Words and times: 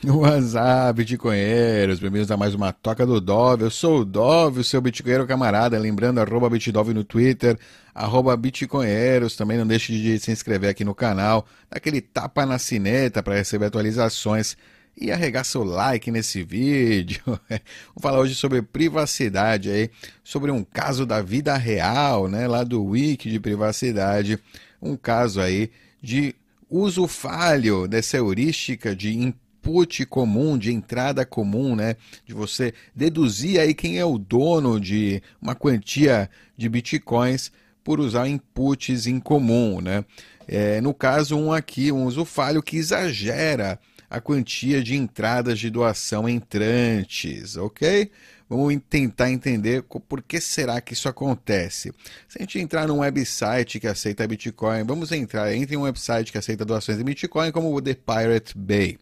WhatsApp, 0.06 0.96
bitcoinheiros, 0.96 2.00
bem-vindos 2.00 2.30
a 2.30 2.36
mais 2.36 2.54
uma 2.54 2.72
Toca 2.72 3.04
do 3.04 3.20
Dove. 3.20 3.64
Eu 3.64 3.70
sou 3.70 4.00
o 4.00 4.04
Dove, 4.04 4.60
o 4.60 4.64
seu 4.64 4.80
bitcoinheiro 4.80 5.26
camarada. 5.26 5.78
Lembrando, 5.78 6.20
arroba 6.20 6.48
bitdove 6.48 6.94
no 6.94 7.04
Twitter, 7.04 7.58
arroba 7.94 8.34
bitcoinheiros. 8.34 9.36
Também 9.36 9.58
não 9.58 9.66
deixe 9.66 9.92
de 9.92 10.18
se 10.18 10.32
inscrever 10.32 10.70
aqui 10.70 10.86
no 10.86 10.94
canal, 10.94 11.46
dá 11.70 11.76
aquele 11.76 12.00
tapa 12.00 12.46
na 12.46 12.58
sineta 12.58 13.22
para 13.22 13.34
receber 13.34 13.66
atualizações 13.66 14.56
e 14.96 15.12
arregar 15.12 15.44
seu 15.44 15.64
like 15.64 16.10
nesse 16.10 16.42
vídeo. 16.42 17.20
Vamos 17.26 18.00
falar 18.00 18.20
hoje 18.20 18.34
sobre 18.34 18.62
privacidade 18.62 19.70
aí, 19.70 19.90
sobre 20.24 20.50
um 20.50 20.64
caso 20.64 21.04
da 21.04 21.20
vida 21.20 21.54
real, 21.58 22.26
né, 22.26 22.48
lá 22.48 22.64
do 22.64 22.82
Wiki 22.82 23.28
de 23.28 23.38
privacidade, 23.38 24.38
um 24.80 24.96
caso 24.96 25.42
aí 25.42 25.70
de 26.02 26.34
uso 26.70 27.06
falho 27.06 27.86
dessa 27.86 28.16
heurística 28.16 28.96
de 28.96 29.14
input 29.60 30.06
comum, 30.06 30.56
de 30.56 30.72
entrada 30.72 31.24
comum, 31.24 31.76
né? 31.76 31.96
De 32.24 32.32
você 32.32 32.72
deduzir 32.94 33.60
aí 33.60 33.74
quem 33.74 33.98
é 33.98 34.04
o 34.04 34.18
dono 34.18 34.80
de 34.80 35.22
uma 35.40 35.54
quantia 35.54 36.30
de 36.56 36.68
bitcoins 36.68 37.52
por 37.84 38.00
usar 38.00 38.28
inputs 38.28 39.06
em 39.06 39.20
comum, 39.20 39.80
né? 39.80 40.04
É, 40.48 40.80
no 40.80 40.92
caso, 40.92 41.36
um 41.36 41.52
aqui, 41.52 41.92
um 41.92 42.04
uso 42.04 42.24
falho 42.24 42.62
que 42.62 42.76
exagera 42.76 43.78
a 44.08 44.20
quantia 44.20 44.82
de 44.82 44.96
entradas 44.96 45.58
de 45.58 45.70
doação 45.70 46.28
entrantes, 46.28 47.56
ok? 47.56 48.10
Vamos 48.48 48.76
tentar 48.90 49.30
entender 49.30 49.84
por 49.84 50.20
que 50.20 50.40
será 50.40 50.80
que 50.80 50.92
isso 50.92 51.08
acontece. 51.08 51.92
Se 52.28 52.36
a 52.38 52.40
gente 52.40 52.58
entrar 52.58 52.88
num 52.88 52.98
website 52.98 53.78
que 53.78 53.86
aceita 53.86 54.26
Bitcoin, 54.26 54.82
vamos 54.82 55.12
entrar, 55.12 55.54
entre 55.54 55.76
um 55.76 55.82
website 55.82 56.32
que 56.32 56.38
aceita 56.38 56.64
doações 56.64 56.98
de 56.98 57.04
Bitcoin, 57.04 57.52
como 57.52 57.72
o 57.72 57.80
The 57.80 57.94
Pirate 57.94 58.58
Bay. 58.58 58.98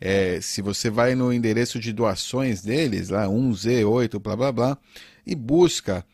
É, 0.00 0.40
se 0.40 0.62
você 0.62 0.88
vai 0.88 1.14
no 1.14 1.32
endereço 1.32 1.78
de 1.78 1.92
doações 1.92 2.62
deles, 2.62 3.10
lá 3.10 3.26
1Z8, 3.26 4.18
blá 4.18 4.34
blá 4.34 4.52
blá, 4.52 4.78
e 5.26 5.34
busca 5.34 6.04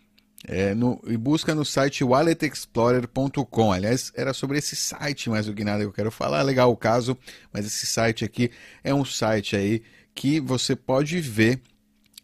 é, 0.45 0.75
no, 0.75 1.01
e 1.07 1.17
busca 1.17 1.55
no 1.55 1.65
site 1.65 2.05
walletexplorer.com. 2.05 3.73
Aliás, 3.73 4.13
era 4.15 4.33
sobre 4.33 4.59
esse 4.59 4.77
site 4.77 5.31
mais 5.31 5.47
do 5.47 5.55
que 5.55 5.65
nada 5.65 5.81
que 5.81 5.87
eu 5.87 5.93
quero 5.93 6.11
falar. 6.11 6.43
Legal 6.43 6.71
o 6.71 6.77
caso, 6.77 7.17
mas 7.53 7.67
esse 7.67 7.87
site 7.87 8.25
aqui 8.25 8.51
é 8.83 8.95
um 8.95 9.05
site 9.05 9.57
aí 9.57 9.83
que 10.15 10.41
você 10.41 10.75
pode 10.75 11.21
ver 11.21 11.61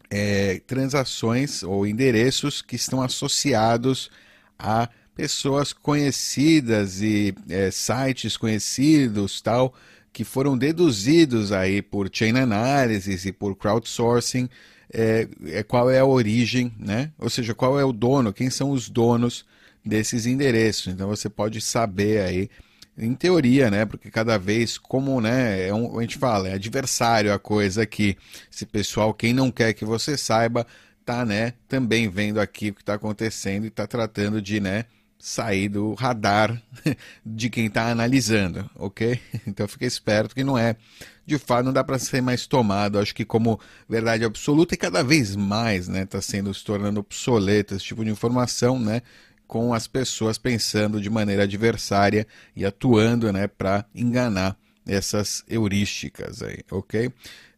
é, 0.09 0.61
transações 0.67 1.63
ou 1.63 1.87
endereços 1.87 2.61
que 2.61 2.75
estão 2.75 3.01
associados 3.01 4.09
a 4.57 4.89
pessoas 5.15 5.73
conhecidas 5.73 7.01
e 7.01 7.35
é, 7.49 7.69
sites 7.71 8.35
conhecidos 8.35 9.41
tal 9.41 9.73
que 10.13 10.23
foram 10.23 10.55
deduzidos 10.55 11.51
aí 11.51 11.81
por 11.81 12.07
chain 12.13 12.37
analysis 12.37 13.25
e 13.25 13.31
por 13.31 13.55
crowdsourcing, 13.55 14.47
é, 14.93 15.27
é, 15.47 15.63
qual 15.63 15.89
é 15.89 15.99
a 15.99 16.05
origem, 16.05 16.71
né? 16.77 17.11
Ou 17.17 17.29
seja, 17.29 17.55
qual 17.55 17.79
é 17.79 17.83
o 17.83 17.91
dono, 17.91 18.31
quem 18.31 18.49
são 18.51 18.69
os 18.69 18.89
donos 18.89 19.43
desses 19.83 20.27
endereços. 20.27 20.93
Então 20.93 21.07
você 21.07 21.27
pode 21.27 21.59
saber 21.59 22.21
aí, 22.21 22.49
em 22.95 23.15
teoria, 23.15 23.71
né? 23.71 23.85
Porque 23.85 24.11
cada 24.11 24.37
vez, 24.37 24.77
como 24.77 25.19
né, 25.19 25.67
é 25.67 25.73
um, 25.73 25.97
a 25.97 26.01
gente 26.01 26.17
fala, 26.17 26.47
é 26.47 26.53
adversário 26.53 27.33
a 27.33 27.39
coisa 27.39 27.81
aqui. 27.81 28.15
Esse 28.53 28.67
pessoal, 28.67 29.13
quem 29.15 29.33
não 29.33 29.51
quer 29.51 29.73
que 29.73 29.83
você 29.83 30.15
saiba, 30.15 30.65
tá, 31.03 31.25
né, 31.25 31.53
também 31.67 32.07
vendo 32.07 32.39
aqui 32.39 32.69
o 32.69 32.73
que 32.73 32.81
está 32.81 32.93
acontecendo 32.93 33.65
e 33.65 33.67
está 33.67 33.87
tratando 33.87 34.41
de, 34.41 34.59
né, 34.59 34.85
sair 35.23 35.69
do 35.69 35.93
radar 35.93 36.61
de 37.25 37.49
quem 37.49 37.67
está 37.67 37.87
analisando, 37.87 38.69
ok? 38.75 39.17
Então 39.47 39.65
fique 39.69 39.85
esperto 39.85 40.35
que 40.35 40.43
não 40.43 40.57
é, 40.57 40.75
de 41.25 41.37
fato, 41.37 41.63
não 41.63 41.71
dá 41.71 41.81
para 41.81 41.97
ser 41.97 42.21
mais 42.21 42.45
tomado, 42.45 42.99
acho 42.99 43.15
que 43.15 43.23
como 43.23 43.57
verdade 43.87 44.25
absoluta 44.25 44.73
e 44.73 44.77
cada 44.77 45.01
vez 45.01 45.33
mais, 45.33 45.87
né, 45.87 46.03
está 46.03 46.21
sendo 46.21 46.53
se 46.53 46.61
tornando 46.65 46.99
obsoleto 46.99 47.73
esse 47.73 47.85
tipo 47.85 48.03
de 48.03 48.11
informação, 48.11 48.77
né, 48.77 49.01
com 49.47 49.73
as 49.73 49.87
pessoas 49.87 50.37
pensando 50.37 50.99
de 50.99 51.09
maneira 51.09 51.43
adversária 51.43 52.27
e 52.53 52.65
atuando, 52.65 53.31
né, 53.31 53.47
para 53.47 53.85
enganar 53.95 54.57
essas 54.87 55.43
heurísticas 55.49 56.41
aí, 56.41 56.59
ok? 56.71 57.11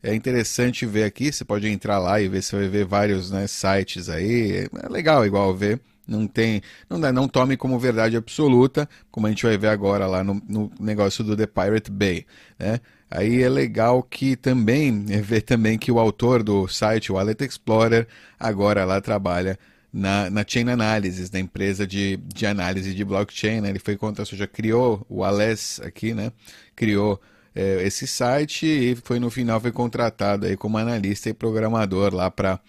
É 0.04 0.14
interessante 0.14 0.86
ver 0.86 1.04
aqui, 1.04 1.32
você 1.32 1.44
pode 1.44 1.68
entrar 1.68 2.00
lá 2.00 2.22
e 2.22 2.28
ver, 2.28 2.42
você 2.42 2.56
vai 2.56 2.68
ver 2.68 2.86
vários 2.86 3.32
né, 3.32 3.48
sites 3.48 4.10
aí, 4.10 4.68
é 4.84 4.90
legal 4.90 5.26
igual 5.26 5.56
ver 5.56 5.80
não 6.08 6.28
tem, 6.28 6.62
não, 6.90 7.00
não 7.12 7.28
tome 7.28 7.58
como 7.58 7.80
verdade 7.80 8.16
absoluta, 8.16 8.88
como 9.12 9.28
a 9.28 9.30
gente 9.30 9.46
vai 9.46 9.58
ver 9.58 9.68
agora 9.68 10.06
lá 10.06 10.24
no, 10.24 10.42
no 10.48 10.72
negócio 10.80 11.24
do 11.24 11.36
The 11.36 11.48
Pirate 11.48 11.92
Bay, 11.92 12.26
né? 12.60 12.80
Aí 13.10 13.44
é 13.44 13.50
legal 13.50 14.02
que 14.02 14.36
também 14.36 15.06
é 15.10 15.22
ver 15.22 15.42
também 15.42 15.78
que 15.78 15.92
o 15.92 16.00
autor 16.00 16.44
do 16.44 16.68
site 16.68 17.12
Wallet 17.12 17.44
Explorer 17.44 18.08
agora 18.40 18.84
lá 18.84 19.00
trabalha 19.00 19.60
na, 19.96 20.30
na 20.30 20.44
Chain 20.46 20.70
Analysis, 20.70 21.30
da 21.30 21.40
empresa 21.40 21.88
de, 21.88 22.18
de 22.18 22.46
análise 22.46 22.94
de 22.94 23.06
blockchain. 23.06 23.62
Né? 23.62 23.70
Ele 23.70 23.80
foi 23.80 23.96
contra, 23.96 24.24
ou 24.24 24.26
seja, 24.26 24.46
criou 24.46 25.06
o 25.08 25.24
Ales 25.24 25.80
aqui, 25.80 26.14
né? 26.14 26.34
Criou 26.76 27.20
é, 27.56 27.82
esse 27.84 28.06
site 28.06 28.66
e 28.66 28.94
foi 28.98 29.20
no 29.20 29.30
final 29.32 29.62
foi 29.62 29.72
contratado 29.72 30.46
aí 30.46 30.58
como 30.58 30.78
analista 30.78 31.30
e 31.30 31.34
programador 31.34 32.14
lá 32.14 32.30
para 32.30 32.60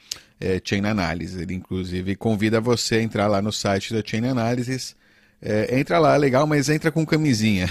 é, 0.40 0.60
Chain 0.62 0.86
Analysis. 0.86 1.40
Ele, 1.40 1.54
inclusive, 1.54 2.14
convida 2.14 2.60
você 2.60 2.96
a 2.96 3.02
entrar 3.02 3.26
lá 3.26 3.42
no 3.42 3.52
site 3.52 3.92
da 3.92 4.02
Chain 4.06 4.26
Analysis. 4.26 4.94
É, 5.42 5.80
entra 5.80 5.98
lá, 5.98 6.16
legal, 6.16 6.46
mas 6.46 6.68
entra 6.68 6.92
com 6.92 7.04
camisinha. 7.04 7.68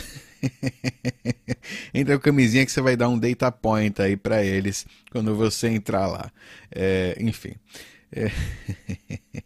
entra 1.94 2.18
com 2.18 2.24
camisinha 2.26 2.66
que 2.66 2.72
você 2.74 2.82
vai 2.82 2.98
dar 2.98 3.08
um 3.08 3.18
data 3.18 3.50
point 3.54 4.02
aí 4.02 4.18
para 4.18 4.44
eles 4.44 4.86
quando 5.12 5.34
você 5.34 5.70
entrar 5.70 6.08
lá. 6.08 6.30
É, 6.70 7.16
enfim. 7.22 7.56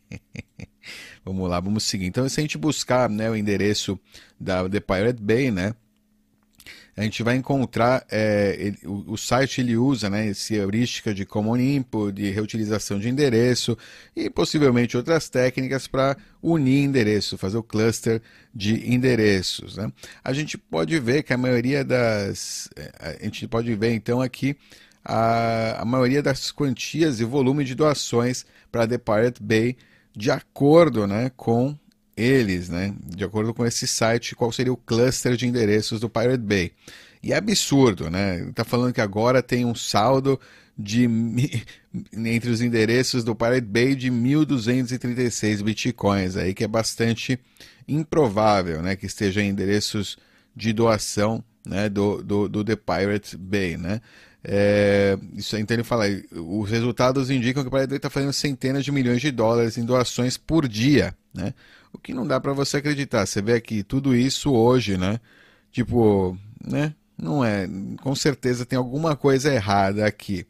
vamos 1.30 1.50
lá, 1.50 1.60
vamos 1.60 1.84
seguir. 1.84 2.06
Então, 2.06 2.28
se 2.28 2.40
a 2.40 2.42
gente 2.42 2.58
buscar 2.58 3.10
né, 3.10 3.30
o 3.30 3.36
endereço 3.36 4.00
da 4.40 4.68
The 4.68 4.80
Pirate 4.80 5.22
Bay, 5.22 5.52
né? 5.52 5.74
a 7.00 7.04
gente 7.04 7.24
vai 7.24 7.38
encontrar 7.38 8.06
é, 8.12 8.58
ele, 8.60 8.78
o, 8.84 9.14
o, 9.14 9.18
site 9.18 9.62
ele 9.62 9.78
usa 9.78 10.10
né, 10.10 10.28
essa 10.28 10.54
heurística 10.54 11.14
de 11.14 11.26
common 11.26 11.56
input, 11.56 12.12
de 12.12 12.30
reutilização 12.30 13.00
de 13.00 13.08
endereço 13.08 13.78
e 14.14 14.30
possivelmente 14.30 14.98
outras 14.98 15.30
técnicas 15.30 15.88
para 15.88 16.18
unir 16.44 16.84
endereço, 16.84 17.38
fazer 17.38 17.58
o 17.58 17.64
cluster 17.64 18.22
de 18.54 18.94
endereços. 18.94 19.78
Né? 19.78 19.90
A 20.22 20.34
gente 20.34 20.58
pode 20.58 21.00
ver 21.00 21.24
que 21.24 21.32
a 21.32 21.38
maioria 21.38 21.86
das. 21.86 22.70
É, 22.76 23.18
a 23.22 23.24
gente 23.24 23.48
pode 23.48 23.74
ver 23.76 23.94
então 23.94 24.22
aqui 24.22 24.58
a, 25.04 25.82
a 25.82 25.86
maioria 25.86 26.22
das 26.22 26.52
quantias 26.52 27.22
e 27.22 27.24
volume 27.24 27.64
de 27.64 27.76
doações 27.76 28.46
para 28.70 28.86
The 28.86 28.98
Pirate 28.98 29.42
Bay 29.42 29.78
de 30.20 30.30
acordo 30.30 31.08
né, 31.08 31.32
com 31.38 31.74
eles, 32.16 32.68
né, 32.68 32.94
de 33.06 33.24
acordo 33.24 33.54
com 33.54 33.66
esse 33.66 33.88
site, 33.88 34.36
qual 34.36 34.52
seria 34.52 34.74
o 34.74 34.78
cluster 34.78 35.38
de 35.38 35.48
endereços 35.48 36.02
do 36.02 36.10
Pirate 36.10 36.44
Bay. 36.44 36.74
E 37.24 37.32
é 37.32 37.38
absurdo, 37.38 38.10
né? 38.10 38.42
Está 38.50 38.66
falando 38.66 38.94
que 38.94 39.00
agora 39.00 39.42
tem 39.42 39.64
um 39.64 39.74
saldo 39.74 40.38
de 40.78 41.08
entre 42.14 42.50
os 42.50 42.62
endereços 42.62 43.24
do 43.24 43.34
Pirate 43.34 43.66
Bay 43.66 43.96
de 43.96 44.12
1.236 44.12 45.64
bitcoins 45.64 46.36
aí, 46.36 46.54
que 46.54 46.66
é 46.66 46.68
bastante 46.68 47.40
improvável, 47.88 48.82
né, 48.82 48.98
que 48.98 49.06
esteja 49.06 49.42
em 49.42 49.50
endereços 49.50 50.18
de 50.54 50.74
doação, 50.74 51.42
né, 51.66 51.88
do, 51.88 52.22
do, 52.22 52.50
do 52.50 52.64
The 52.64 52.76
Pirate 52.76 53.38
Bay, 53.38 53.78
né? 53.78 54.02
É, 54.44 55.18
isso, 55.34 55.58
então 55.58 55.76
ele 55.76 55.84
fala, 55.84 56.06
os 56.32 56.70
resultados 56.70 57.30
indicam 57.30 57.62
que 57.62 57.68
o 57.68 57.72
Bay 57.72 57.86
está 57.86 58.10
fazendo 58.10 58.32
centenas 58.32 58.86
de 58.86 58.92
milhões 58.92 59.22
de 59.22 59.32
dólares 59.32 59.78
em 59.78 59.86
doações 59.86 60.38
por 60.38 60.68
dia, 60.68 61.14
né? 61.34 61.54
O 61.92 61.98
que 61.98 62.14
não 62.14 62.26
dá 62.26 62.40
para 62.40 62.54
você 62.54 62.78
acreditar. 62.78 63.26
Você 63.26 63.42
vê 63.42 63.54
aqui 63.54 63.84
tudo 63.84 64.16
isso 64.16 64.52
hoje, 64.54 64.98
né? 64.98 65.20
Tipo, 65.72 66.38
né? 66.64 66.94
Não 67.18 67.44
é. 67.44 67.68
Com 68.02 68.16
certeza 68.16 68.66
tem 68.66 68.78
alguma 68.78 69.16
coisa 69.16 69.54
errada 69.54 70.06
aqui, 70.06 70.46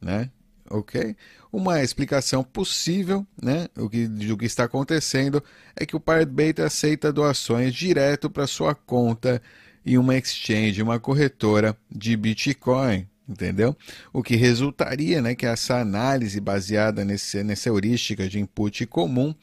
né? 0.00 0.30
Ok? 0.70 1.16
Uma 1.52 1.82
explicação 1.82 2.44
possível, 2.44 3.26
né? 3.40 3.68
O 3.76 3.88
que, 3.88 4.06
do 4.06 4.36
que 4.36 4.44
está 4.44 4.64
acontecendo 4.64 5.42
é 5.76 5.84
que 5.86 5.96
o 5.96 6.00
Pirate 6.00 6.30
Bay 6.30 6.54
aceita 6.64 7.12
doações 7.12 7.74
direto 7.74 8.30
para 8.30 8.46
sua 8.46 8.74
conta 8.74 9.42
em 9.84 9.98
uma 9.98 10.16
exchange, 10.16 10.82
uma 10.82 10.98
corretora 10.98 11.76
de 11.90 12.16
Bitcoin, 12.16 13.06
entendeu? 13.28 13.76
O 14.12 14.22
que 14.22 14.36
resultaria, 14.36 15.20
né, 15.22 15.34
que 15.34 15.46
essa 15.46 15.78
análise 15.78 16.40
baseada 16.40 17.04
nesse, 17.04 17.42
nessa 17.42 17.68
heurística 17.68 18.28
de 18.28 18.38
input 18.38 18.86
comum 18.86 19.34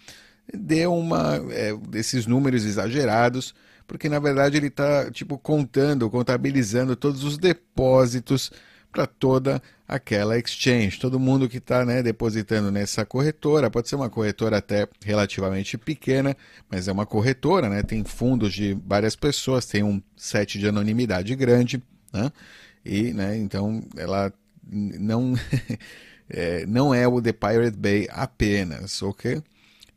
deu 0.53 0.93
uma 0.93 1.35
é, 1.51 1.75
desses 1.89 2.25
números 2.25 2.65
exagerados, 2.65 3.53
porque 3.87 4.09
na 4.09 4.19
verdade 4.19 4.57
ele 4.57 4.67
está 4.67 5.09
tipo 5.11 5.37
contando, 5.37 6.09
contabilizando 6.09 6.95
todos 6.95 7.23
os 7.23 7.37
depósitos 7.37 8.51
para 8.91 9.07
toda 9.07 9.61
aquela 9.87 10.37
exchange. 10.37 10.99
Todo 10.99 11.19
mundo 11.19 11.47
que 11.47 11.57
está 11.57 11.85
né, 11.85 12.03
depositando 12.03 12.71
nessa 12.71 13.05
corretora, 13.05 13.69
pode 13.69 13.87
ser 13.87 13.95
uma 13.95 14.09
corretora 14.09 14.57
até 14.57 14.87
relativamente 15.03 15.77
pequena, 15.77 16.35
mas 16.69 16.87
é 16.87 16.91
uma 16.91 17.05
corretora, 17.05 17.69
né, 17.69 17.83
tem 17.83 18.03
fundos 18.03 18.53
de 18.53 18.77
várias 18.85 19.15
pessoas, 19.15 19.65
tem 19.65 19.83
um 19.83 20.01
set 20.15 20.59
de 20.59 20.67
anonimidade 20.67 21.33
grande. 21.35 21.81
Né? 22.13 22.31
E, 22.85 23.13
né, 23.13 23.37
então 23.37 23.83
ela 23.95 24.33
não 24.63 25.33
é, 26.29 26.65
não 26.65 26.93
é 26.93 27.07
o 27.07 27.21
The 27.21 27.33
Pirate 27.33 27.77
Bay 27.77 28.07
apenas, 28.09 29.01
ok? 29.01 29.41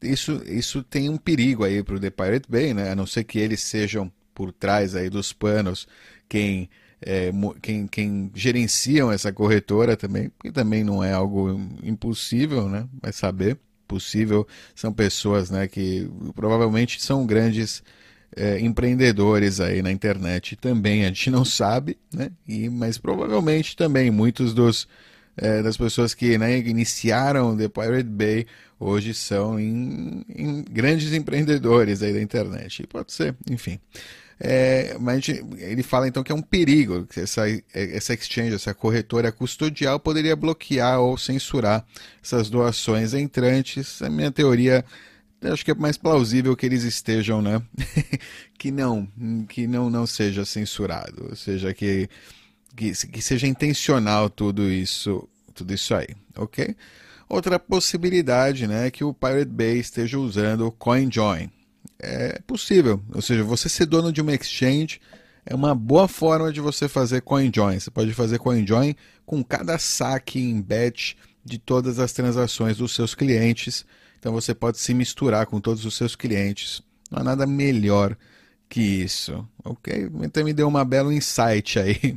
Isso, 0.02 0.42
isso 0.46 0.82
tem 0.82 1.08
um 1.08 1.16
perigo 1.16 1.64
aí 1.64 1.82
para 1.82 1.94
o 1.94 2.00
The 2.00 2.10
Pirate 2.10 2.50
Bay, 2.50 2.74
né? 2.74 2.90
A 2.90 2.94
não 2.94 3.06
ser 3.06 3.24
que 3.24 3.38
eles 3.38 3.60
sejam 3.62 4.12
por 4.34 4.52
trás 4.52 4.94
aí 4.94 5.08
dos 5.08 5.32
panos 5.32 5.86
quem 6.28 6.68
é, 7.00 7.30
quem, 7.60 7.86
quem 7.86 8.30
gerenciam 8.34 9.12
essa 9.12 9.32
corretora 9.32 9.96
também, 9.96 10.30
que 10.40 10.50
também 10.50 10.82
não 10.82 11.04
é 11.04 11.12
algo 11.12 11.60
impossível, 11.82 12.68
né? 12.68 12.88
Vai 13.00 13.12
saber, 13.12 13.58
possível, 13.86 14.46
são 14.74 14.92
pessoas 14.92 15.50
né, 15.50 15.68
que 15.68 16.08
provavelmente 16.34 17.02
são 17.02 17.26
grandes 17.26 17.82
é, 18.36 18.60
empreendedores 18.60 19.60
aí 19.60 19.82
na 19.82 19.92
internet 19.92 20.56
também, 20.56 21.04
a 21.04 21.08
gente 21.08 21.30
não 21.30 21.44
sabe, 21.44 21.96
né? 22.12 22.30
E, 22.46 22.68
mas 22.68 22.98
provavelmente 22.98 23.76
também 23.76 24.10
muitos 24.10 24.52
dos 24.52 24.88
é, 25.36 25.62
das 25.62 25.76
pessoas 25.76 26.14
que 26.14 26.38
né, 26.38 26.58
iniciaram 26.58 27.56
The 27.56 27.68
Pirate 27.68 28.08
Bay 28.08 28.46
hoje 28.78 29.14
são 29.14 29.58
em, 29.58 30.24
em 30.28 30.62
grandes 30.62 31.12
empreendedores 31.12 32.02
aí 32.02 32.12
da 32.12 32.22
internet. 32.22 32.86
Pode 32.86 33.12
ser, 33.12 33.34
enfim. 33.50 33.78
É, 34.38 34.96
mas 34.98 35.28
ele 35.28 35.82
fala 35.82 36.08
então 36.08 36.22
que 36.22 36.32
é 36.32 36.34
um 36.34 36.42
perigo 36.42 37.06
que 37.06 37.20
essa, 37.20 37.42
essa 37.72 38.14
exchange, 38.14 38.54
essa 38.54 38.74
corretora 38.74 39.30
custodial 39.30 39.98
poderia 40.00 40.34
bloquear 40.34 41.00
ou 41.00 41.16
censurar 41.16 41.84
essas 42.22 42.50
doações 42.50 43.14
entrantes. 43.14 44.02
A 44.02 44.10
minha 44.10 44.32
teoria 44.32 44.84
acho 45.50 45.64
que 45.64 45.70
é 45.70 45.74
mais 45.74 45.96
plausível 45.96 46.56
que 46.56 46.66
eles 46.66 46.84
estejam, 46.84 47.42
né? 47.42 47.62
que 48.58 48.70
não, 48.70 49.06
que 49.48 49.66
não, 49.66 49.90
não 49.90 50.06
seja 50.06 50.44
censurado, 50.44 51.28
ou 51.30 51.36
seja, 51.36 51.72
que, 51.74 52.08
que, 52.76 52.92
que 52.92 53.22
seja 53.22 53.46
intencional 53.46 54.30
tudo 54.30 54.70
isso, 54.70 55.28
tudo 55.54 55.74
isso 55.74 55.94
aí, 55.94 56.08
ok? 56.36 56.74
Outra 57.28 57.58
possibilidade, 57.58 58.66
né, 58.66 58.86
é 58.86 58.90
que 58.90 59.02
o 59.02 59.14
Pirate 59.14 59.50
Bay 59.50 59.78
esteja 59.78 60.18
usando 60.18 60.66
o 60.66 60.72
CoinJoin 60.72 61.50
é 61.98 62.38
possível. 62.46 63.02
Ou 63.12 63.22
seja, 63.22 63.42
você 63.42 63.68
ser 63.68 63.86
dono 63.86 64.12
de 64.12 64.20
uma 64.20 64.34
exchange 64.34 65.00
é 65.46 65.54
uma 65.54 65.74
boa 65.74 66.08
forma 66.08 66.52
de 66.52 66.60
você 66.60 66.88
fazer 66.88 67.22
CoinJoin. 67.22 67.78
Você 67.78 67.90
pode 67.90 68.12
fazer 68.14 68.38
CoinJoin 68.38 68.94
com 69.24 69.42
cada 69.42 69.78
saque 69.78 70.38
em 70.38 70.60
batch 70.60 71.14
de 71.44 71.58
todas 71.58 71.98
as 71.98 72.12
transações 72.12 72.76
dos 72.76 72.94
seus 72.94 73.14
clientes. 73.14 73.84
Então 74.24 74.32
você 74.32 74.54
pode 74.54 74.78
se 74.78 74.94
misturar 74.94 75.44
com 75.44 75.60
todos 75.60 75.84
os 75.84 75.94
seus 75.94 76.16
clientes. 76.16 76.82
Não 77.10 77.18
há 77.18 77.22
nada 77.22 77.46
melhor 77.46 78.16
que 78.70 78.80
isso. 78.80 79.46
Ok? 79.62 80.10
Então 80.22 80.42
me 80.42 80.54
deu 80.54 80.66
uma 80.66 80.82
bela 80.82 81.12
insight 81.12 81.78
aí. 81.78 82.16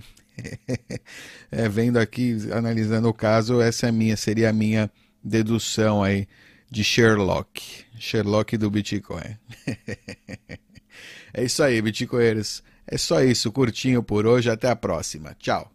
é, 1.52 1.68
vendo 1.68 1.98
aqui, 1.98 2.38
analisando 2.54 3.10
o 3.10 3.14
caso, 3.14 3.60
essa 3.60 3.88
é 3.88 3.92
minha, 3.92 4.16
seria 4.16 4.52
a 4.52 4.54
minha 4.54 4.90
dedução 5.22 6.02
aí 6.02 6.30
de 6.72 6.82
Sherlock. 6.82 7.62
Sherlock 8.00 8.56
do 8.56 8.72
Bitcoin. 8.72 9.38
é 11.34 11.44
isso 11.44 11.62
aí, 11.62 11.82
Bitcoinheiros. 11.82 12.64
É 12.88 12.98
só 12.98 13.22
isso, 13.22 13.52
curtinho 13.52 14.02
por 14.02 14.26
hoje. 14.26 14.50
Até 14.50 14.70
a 14.70 14.78
próxima. 14.78 15.36
Tchau. 15.38 15.70